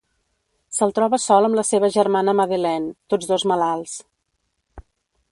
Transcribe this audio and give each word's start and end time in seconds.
Se'l 0.77 0.93
troba 0.99 1.17
sol 1.25 1.47
amb 1.49 1.59
la 1.59 1.65
seva 1.67 1.89
germana 1.97 2.35
Madeleine, 2.39 2.89
tots 3.15 3.29
dos 3.33 3.45
malalts. 3.53 3.93